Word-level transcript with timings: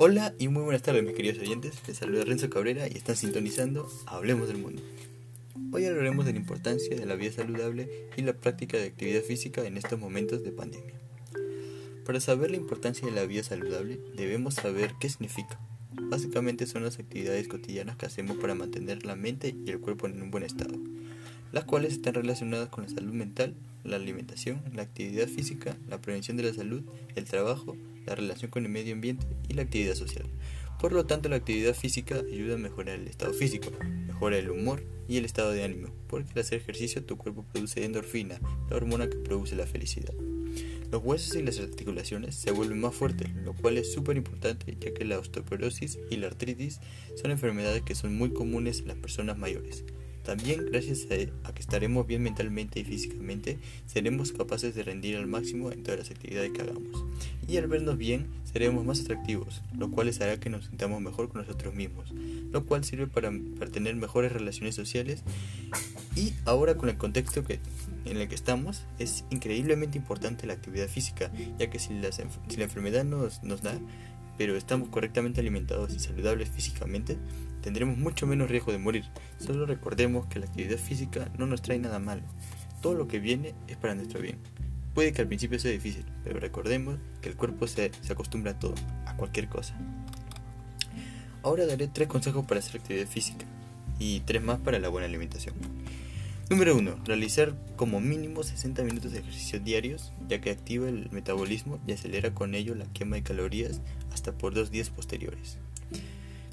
Hola 0.00 0.32
y 0.38 0.46
muy 0.46 0.62
buenas 0.62 0.82
tardes 0.82 1.02
mis 1.02 1.16
queridos 1.16 1.40
oyentes, 1.40 1.74
les 1.88 1.96
saluda 1.96 2.24
Renzo 2.24 2.48
Cabrera 2.48 2.86
y 2.86 2.92
están 2.92 3.16
sintonizando 3.16 3.90
Hablemos 4.06 4.46
del 4.46 4.58
Mundo. 4.58 4.80
Hoy 5.72 5.86
hablaremos 5.86 6.24
de 6.24 6.34
la 6.34 6.38
importancia 6.38 6.94
de 6.94 7.04
la 7.04 7.16
vida 7.16 7.32
saludable 7.32 8.06
y 8.16 8.22
la 8.22 8.32
práctica 8.32 8.76
de 8.76 8.84
actividad 8.84 9.22
física 9.22 9.66
en 9.66 9.76
estos 9.76 9.98
momentos 9.98 10.44
de 10.44 10.52
pandemia. 10.52 10.94
Para 12.06 12.20
saber 12.20 12.52
la 12.52 12.58
importancia 12.58 13.08
de 13.08 13.12
la 13.12 13.26
vida 13.26 13.42
saludable 13.42 13.98
debemos 14.14 14.54
saber 14.54 14.92
qué 15.00 15.08
significa. 15.08 15.58
Básicamente 16.00 16.68
son 16.68 16.84
las 16.84 17.00
actividades 17.00 17.48
cotidianas 17.48 17.96
que 17.96 18.06
hacemos 18.06 18.36
para 18.36 18.54
mantener 18.54 19.04
la 19.04 19.16
mente 19.16 19.52
y 19.66 19.68
el 19.68 19.80
cuerpo 19.80 20.06
en 20.06 20.22
un 20.22 20.30
buen 20.30 20.44
estado, 20.44 20.76
las 21.50 21.64
cuales 21.64 21.94
están 21.94 22.14
relacionadas 22.14 22.68
con 22.68 22.84
la 22.84 22.90
salud 22.90 23.14
mental, 23.14 23.56
la 23.88 23.96
alimentación, 23.96 24.62
la 24.72 24.82
actividad 24.82 25.26
física, 25.26 25.76
la 25.88 26.00
prevención 26.00 26.36
de 26.36 26.44
la 26.44 26.54
salud, 26.54 26.82
el 27.16 27.24
trabajo, 27.24 27.76
la 28.06 28.14
relación 28.14 28.50
con 28.50 28.64
el 28.64 28.70
medio 28.70 28.94
ambiente 28.94 29.26
y 29.48 29.54
la 29.54 29.62
actividad 29.62 29.94
social. 29.94 30.26
Por 30.80 30.92
lo 30.92 31.06
tanto, 31.06 31.28
la 31.28 31.36
actividad 31.36 31.74
física 31.74 32.22
ayuda 32.30 32.54
a 32.54 32.58
mejorar 32.58 33.00
el 33.00 33.08
estado 33.08 33.32
físico, 33.32 33.70
mejora 34.06 34.38
el 34.38 34.50
humor 34.50 34.84
y 35.08 35.16
el 35.16 35.24
estado 35.24 35.50
de 35.50 35.64
ánimo, 35.64 35.88
porque 36.06 36.30
al 36.34 36.40
hacer 36.40 36.60
ejercicio 36.60 37.04
tu 37.04 37.16
cuerpo 37.16 37.44
produce 37.52 37.84
endorfina, 37.84 38.40
la 38.70 38.76
hormona 38.76 39.08
que 39.08 39.16
produce 39.16 39.56
la 39.56 39.66
felicidad. 39.66 40.14
Los 40.90 41.02
huesos 41.04 41.36
y 41.36 41.42
las 41.42 41.58
articulaciones 41.58 42.34
se 42.36 42.50
vuelven 42.50 42.80
más 42.80 42.94
fuertes, 42.94 43.28
lo 43.44 43.54
cual 43.54 43.76
es 43.76 43.92
súper 43.92 44.16
importante 44.16 44.76
ya 44.80 44.94
que 44.94 45.04
la 45.04 45.18
osteoporosis 45.18 45.98
y 46.10 46.16
la 46.16 46.28
artritis 46.28 46.80
son 47.20 47.30
enfermedades 47.30 47.82
que 47.82 47.94
son 47.94 48.16
muy 48.16 48.30
comunes 48.30 48.80
en 48.80 48.88
las 48.88 48.96
personas 48.96 49.36
mayores. 49.36 49.84
También 50.28 50.66
gracias 50.70 51.06
a, 51.06 51.54
que 51.54 51.60
estaremos 51.62 52.06
bien 52.06 52.22
mentalmente 52.22 52.78
y 52.78 52.84
físicamente, 52.84 53.56
seremos 53.86 54.30
capaces 54.30 54.74
de 54.74 54.82
rendir 54.82 55.16
al 55.16 55.26
máximo 55.26 55.72
en 55.72 55.82
todas 55.82 56.00
las 56.00 56.10
actividades 56.10 56.50
que 56.50 56.60
hagamos. 56.60 57.02
Y 57.48 57.56
al 57.56 57.66
vernos 57.66 57.96
bien, 57.96 58.26
seremos 58.44 58.84
más 58.84 59.00
atractivos, 59.00 59.62
lo 59.74 59.90
cual 59.90 60.08
les 60.08 60.20
hará 60.20 60.38
que 60.38 60.50
nos 60.50 60.66
sintamos 60.66 61.00
mejor 61.00 61.30
con 61.30 61.40
nosotros 61.40 61.74
mismos, 61.74 62.12
lo 62.52 62.66
cual 62.66 62.84
sirve 62.84 63.06
para, 63.06 63.30
tener 63.72 63.96
mejores 63.96 64.30
relaciones 64.30 64.74
sociales. 64.74 65.22
Y 66.14 66.34
ahora 66.44 66.76
con 66.76 66.90
el 66.90 66.98
contexto 66.98 67.42
que, 67.42 67.58
en 68.04 68.18
el 68.18 68.28
que 68.28 68.34
estamos, 68.34 68.84
es 68.98 69.24
increíblemente 69.30 69.96
importante 69.96 70.46
la 70.46 70.52
actividad 70.52 70.88
física, 70.88 71.32
ya 71.58 71.70
que 71.70 71.78
si, 71.78 71.88
si 72.48 72.56
la 72.58 72.64
enfermedad 72.64 73.02
nos, 73.02 73.42
nos 73.44 73.62
da, 73.62 73.80
pero 74.38 74.56
estamos 74.56 74.88
correctamente 74.88 75.40
alimentados 75.40 75.92
y 75.92 75.98
saludables 75.98 76.48
físicamente, 76.48 77.18
tendremos 77.60 77.98
mucho 77.98 78.26
menos 78.26 78.48
riesgo 78.48 78.70
de 78.70 78.78
morir. 78.78 79.04
Solo 79.38 79.66
recordemos 79.66 80.26
que 80.26 80.38
la 80.38 80.46
actividad 80.46 80.78
física 80.78 81.28
no 81.36 81.46
nos 81.46 81.60
trae 81.60 81.78
nada 81.78 81.98
malo. 81.98 82.22
Todo 82.80 82.94
lo 82.94 83.08
que 83.08 83.18
viene 83.18 83.54
es 83.66 83.76
para 83.76 83.96
nuestro 83.96 84.20
bien. 84.20 84.38
Puede 84.94 85.12
que 85.12 85.22
al 85.22 85.28
principio 85.28 85.58
sea 85.58 85.72
difícil, 85.72 86.04
pero 86.22 86.38
recordemos 86.38 86.98
que 87.20 87.28
el 87.28 87.36
cuerpo 87.36 87.66
se, 87.66 87.90
se 88.00 88.12
acostumbra 88.12 88.52
a 88.52 88.58
todo, 88.58 88.74
a 89.06 89.16
cualquier 89.16 89.48
cosa. 89.48 89.76
Ahora 91.42 91.66
daré 91.66 91.88
tres 91.88 92.06
consejos 92.08 92.46
para 92.46 92.60
hacer 92.60 92.80
actividad 92.80 93.06
física 93.06 93.44
y 93.98 94.20
tres 94.20 94.42
más 94.42 94.60
para 94.60 94.78
la 94.78 94.88
buena 94.88 95.06
alimentación. 95.06 95.56
Número 96.50 96.74
1. 96.74 97.00
Realizar 97.04 97.54
como 97.76 98.00
mínimo 98.00 98.42
60 98.42 98.82
minutos 98.82 99.12
de 99.12 99.18
ejercicio 99.18 99.60
diarios, 99.60 100.12
ya 100.28 100.40
que 100.40 100.50
activa 100.50 100.88
el 100.88 101.10
metabolismo 101.10 101.78
y 101.86 101.92
acelera 101.92 102.32
con 102.32 102.54
ello 102.54 102.74
la 102.74 102.86
quema 102.86 103.16
de 103.16 103.22
calorías 103.22 103.82
por 104.32 104.54
dos 104.54 104.70
días 104.70 104.90
posteriores. 104.90 105.58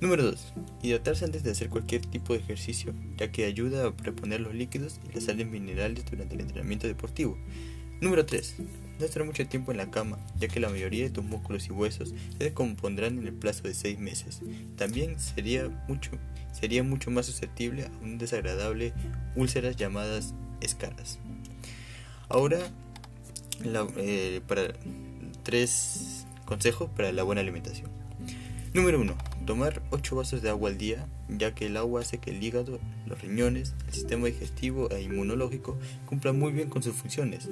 Número 0.00 0.24
2. 0.24 0.52
Hidratarse 0.82 1.24
antes 1.24 1.44
de 1.44 1.52
hacer 1.52 1.68
cualquier 1.68 2.04
tipo 2.04 2.32
de 2.32 2.40
ejercicio, 2.40 2.92
ya 3.16 3.30
que 3.30 3.44
ayuda 3.44 3.86
a 3.86 3.92
reponer 4.02 4.40
los 4.40 4.54
líquidos 4.54 4.98
y 5.08 5.14
las 5.14 5.24
sales 5.24 5.46
minerales 5.46 6.04
durante 6.10 6.34
el 6.34 6.40
entrenamiento 6.40 6.88
deportivo. 6.88 7.38
Número 8.00 8.26
3. 8.26 8.56
No 8.98 9.04
estar 9.04 9.24
mucho 9.24 9.46
tiempo 9.46 9.70
en 9.70 9.78
la 9.78 9.90
cama, 9.90 10.18
ya 10.38 10.48
que 10.48 10.58
la 10.58 10.68
mayoría 10.68 11.04
de 11.04 11.10
tus 11.10 11.24
músculos 11.24 11.68
y 11.68 11.70
huesos 11.70 12.14
se 12.36 12.44
descompondrán 12.44 13.18
en 13.18 13.28
el 13.28 13.34
plazo 13.34 13.62
de 13.62 13.74
6 13.74 13.98
meses. 14.00 14.40
También 14.76 15.20
sería 15.20 15.68
mucho 15.88 16.10
sería 16.52 16.82
mucho 16.82 17.10
más 17.10 17.26
susceptible 17.26 17.86
a 17.86 17.90
un 18.02 18.18
desagradable 18.18 18.92
úlceras 19.34 19.76
llamadas 19.76 20.34
escaras. 20.60 21.18
Ahora, 22.28 22.60
eh, 23.96 24.40
para 24.46 24.74
tres 25.42 26.11
consejos 26.52 26.90
para 26.94 27.10
la 27.12 27.22
buena 27.22 27.40
alimentación. 27.40 27.88
Número 28.74 29.00
1. 29.00 29.16
Tomar 29.46 29.80
8 29.88 30.16
vasos 30.16 30.42
de 30.42 30.50
agua 30.50 30.68
al 30.68 30.76
día, 30.76 31.06
ya 31.30 31.54
que 31.54 31.64
el 31.64 31.78
agua 31.78 32.02
hace 32.02 32.18
que 32.18 32.28
el 32.28 32.42
hígado, 32.42 32.78
los 33.06 33.22
riñones, 33.22 33.74
el 33.86 33.94
sistema 33.94 34.26
digestivo 34.26 34.90
e 34.90 35.00
inmunológico 35.00 35.78
cumplan 36.04 36.38
muy 36.38 36.52
bien 36.52 36.68
con 36.68 36.82
sus 36.82 36.94
funciones. 36.94 37.48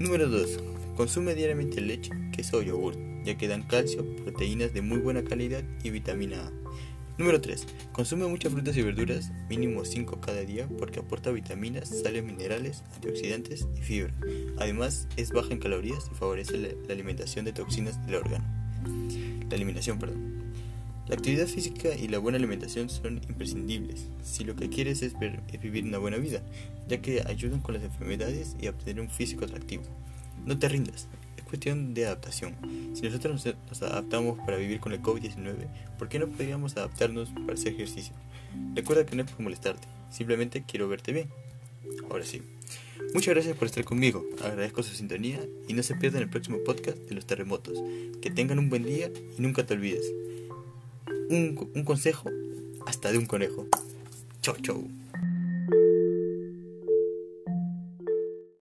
Número 0.00 0.28
2. 0.28 0.58
Consume 0.96 1.36
diariamente 1.36 1.80
leche, 1.80 2.10
queso 2.32 2.56
o 2.56 2.62
yogur, 2.62 2.96
ya 3.24 3.38
que 3.38 3.46
dan 3.46 3.62
calcio, 3.62 4.04
proteínas 4.24 4.74
de 4.74 4.82
muy 4.82 4.98
buena 4.98 5.22
calidad 5.22 5.62
y 5.84 5.90
vitamina 5.90 6.48
A. 6.48 6.52
Número 7.18 7.40
3. 7.40 7.66
Consume 7.92 8.26
muchas 8.26 8.52
frutas 8.52 8.76
y 8.76 8.82
verduras, 8.82 9.32
mínimo 9.48 9.86
5 9.86 10.20
cada 10.20 10.42
día, 10.42 10.68
porque 10.78 11.00
aporta 11.00 11.30
vitaminas, 11.30 11.88
sales 11.88 12.22
minerales, 12.22 12.84
antioxidantes 12.94 13.66
y 13.74 13.80
fibra. 13.80 14.12
Además, 14.58 15.08
es 15.16 15.30
baja 15.30 15.50
en 15.52 15.58
calorías 15.58 16.10
y 16.12 16.14
favorece 16.14 16.58
la, 16.58 16.92
alimentación 16.92 17.46
de 17.46 17.54
toxinas 17.54 18.04
del 18.04 18.16
órgano. 18.16 18.44
La 19.48 19.56
eliminación, 19.56 19.98
perdón. 19.98 20.36
La 21.08 21.14
actividad 21.14 21.46
física 21.46 21.94
y 21.94 22.08
la 22.08 22.18
buena 22.18 22.36
alimentación 22.36 22.90
son 22.90 23.22
imprescindibles 23.28 24.08
si 24.22 24.44
lo 24.44 24.54
que 24.54 24.68
quieres 24.68 25.02
es, 25.02 25.14
es 25.52 25.60
vivir 25.60 25.84
una 25.84 25.98
buena 25.98 26.18
vida, 26.18 26.42
ya 26.86 27.00
que 27.00 27.22
ayudan 27.26 27.60
con 27.60 27.74
las 27.74 27.84
enfermedades 27.84 28.56
y 28.60 28.66
a 28.66 28.70
obtener 28.70 29.00
un 29.00 29.08
físico 29.08 29.46
atractivo. 29.46 29.84
No 30.44 30.58
te 30.58 30.68
rindas, 30.68 31.08
cuestión 31.46 31.94
de 31.94 32.06
adaptación. 32.06 32.54
Si 32.94 33.02
nosotros 33.02 33.46
nos 33.68 33.82
adaptamos 33.82 34.38
para 34.40 34.56
vivir 34.56 34.80
con 34.80 34.92
el 34.92 35.02
COVID-19, 35.02 35.68
¿por 35.98 36.08
qué 36.08 36.18
no 36.18 36.28
podríamos 36.28 36.76
adaptarnos 36.76 37.30
para 37.30 37.54
hacer 37.54 37.72
ejercicio? 37.72 38.14
Recuerda 38.74 39.06
que 39.06 39.16
no 39.16 39.22
es 39.22 39.30
por 39.30 39.40
molestarte, 39.40 39.86
simplemente 40.10 40.64
quiero 40.66 40.88
verte 40.88 41.12
bien. 41.12 41.28
Ahora 42.10 42.24
sí. 42.24 42.42
Muchas 43.14 43.34
gracias 43.34 43.56
por 43.56 43.66
estar 43.66 43.84
conmigo, 43.84 44.24
agradezco 44.42 44.82
su 44.82 44.94
sintonía 44.94 45.40
y 45.68 45.74
no 45.74 45.82
se 45.82 45.94
pierdan 45.94 46.22
el 46.22 46.28
próximo 46.28 46.58
podcast 46.64 46.98
de 46.98 47.14
los 47.14 47.26
terremotos. 47.26 47.78
Que 48.20 48.30
tengan 48.30 48.58
un 48.58 48.68
buen 48.68 48.82
día 48.82 49.10
y 49.38 49.40
nunca 49.40 49.64
te 49.64 49.74
olvides. 49.74 50.12
Un, 51.30 51.70
un 51.74 51.84
consejo 51.84 52.30
hasta 52.86 53.12
de 53.12 53.18
un 53.18 53.26
conejo. 53.26 53.66
Chau, 54.42 54.56
chau. 54.62 55.05